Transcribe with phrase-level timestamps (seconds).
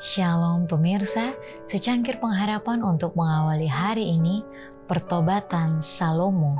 [0.00, 1.36] Shalom pemirsa,
[1.68, 4.40] secangkir pengharapan untuk mengawali hari ini,
[4.88, 6.56] pertobatan Salomo.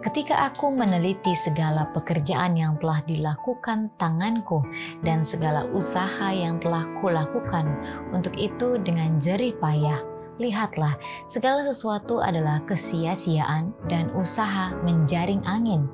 [0.00, 4.64] Ketika aku meneliti segala pekerjaan yang telah dilakukan tanganku
[5.04, 7.68] dan segala usaha yang telah kulakukan,
[8.16, 10.00] untuk itu dengan jerih payah,
[10.40, 10.96] lihatlah
[11.28, 15.84] segala sesuatu adalah kesia-siaan dan usaha menjaring angin.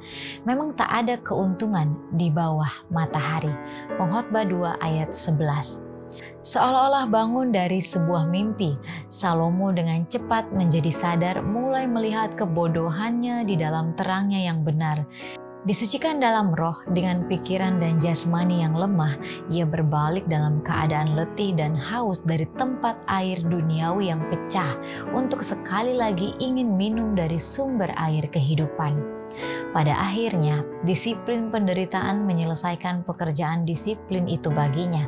[0.46, 3.50] Memang tak ada keuntungan di bawah matahari.
[3.98, 5.89] Pengkhotbah 2 ayat 11.
[6.40, 8.74] Seolah-olah bangun dari sebuah mimpi,
[9.12, 15.06] Salomo dengan cepat menjadi sadar mulai melihat kebodohannya di dalam terangnya yang benar.
[15.60, 19.20] Disucikan dalam roh dengan pikiran dan jasmani yang lemah,
[19.52, 24.80] ia berbalik dalam keadaan letih dan haus dari tempat air duniawi yang pecah
[25.12, 29.04] untuk sekali lagi ingin minum dari sumber air kehidupan.
[29.70, 35.06] Pada akhirnya, disiplin penderitaan menyelesaikan pekerjaan disiplin itu baginya.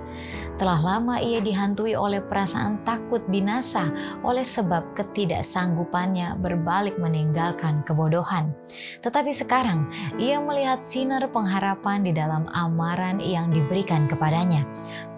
[0.55, 3.90] Telah lama ia dihantui oleh perasaan takut binasa
[4.22, 8.55] oleh sebab ketidaksanggupannya berbalik meninggalkan kebodohan.
[9.02, 9.90] Tetapi sekarang,
[10.22, 14.62] ia melihat sinar pengharapan di dalam amaran yang diberikan kepadanya.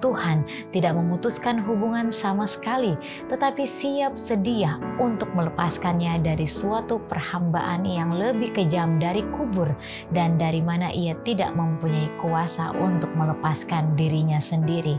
[0.00, 2.96] Tuhan tidak memutuskan hubungan sama sekali,
[3.28, 9.68] tetapi siap sedia untuk melepaskannya dari suatu perhambaan yang lebih kejam dari kubur
[10.14, 14.96] dan dari mana ia tidak mempunyai kuasa untuk melepaskan dirinya sendiri.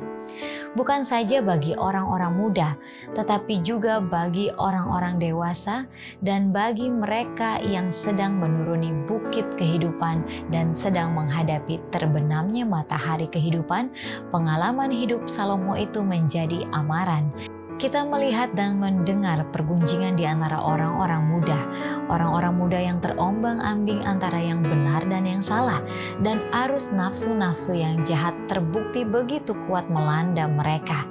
[0.75, 2.75] Bukan saja bagi orang-orang muda,
[3.15, 5.87] tetapi juga bagi orang-orang dewasa
[6.19, 13.87] dan bagi mereka yang sedang menuruni bukit kehidupan dan sedang menghadapi terbenamnya matahari kehidupan,
[14.35, 17.31] pengalaman hidup Salomo itu menjadi amaran
[17.75, 21.59] kita melihat dan mendengar pergunjingan di antara orang-orang muda,
[22.07, 25.83] orang-orang muda yang terombang-ambing antara yang benar dan yang salah,
[26.23, 31.03] dan arus nafsu-nafsu yang jahat terbukti begitu kuat melanda mereka.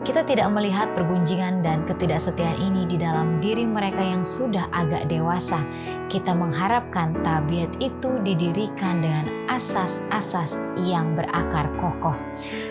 [0.00, 5.60] Kita tidak melihat pergunjingan dan ketidaksetiaan ini di dalam diri mereka yang sudah agak dewasa.
[6.08, 12.16] Kita mengharapkan tabiat itu didirikan dengan asas-asas yang berakar kokoh.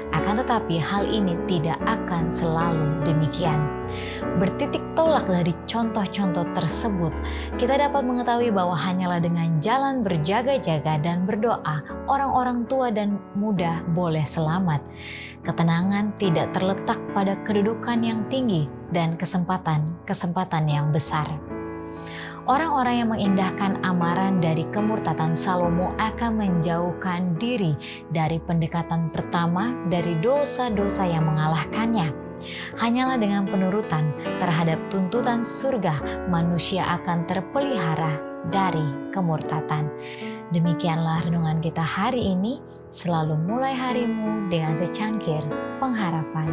[0.09, 3.61] Akan tetapi hal ini tidak akan selalu demikian.
[4.39, 7.11] Bertitik tolak dari contoh-contoh tersebut,
[7.57, 14.23] kita dapat mengetahui bahwa hanyalah dengan jalan berjaga-jaga dan berdoa, orang-orang tua dan muda boleh
[14.23, 14.79] selamat.
[15.43, 21.48] Ketenangan tidak terletak pada kedudukan yang tinggi dan kesempatan-kesempatan yang besar.
[22.47, 27.75] Orang-orang yang mengindahkan amaran dari kemurtatan Salomo akan menjauhkan diri
[28.13, 32.29] dari pendekatan pertama dari dosa-dosa yang mengalahkannya.
[32.79, 38.15] Hanyalah dengan penurutan terhadap tuntutan surga, manusia akan terpelihara
[38.47, 39.91] dari kemurtatan.
[40.55, 42.63] Demikianlah renungan kita hari ini.
[42.89, 45.45] Selalu mulai harimu dengan secangkir
[45.77, 46.49] pengharapan.